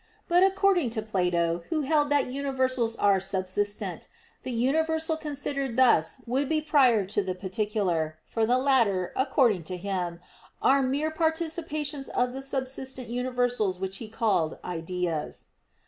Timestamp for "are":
2.95-3.19, 10.59-10.81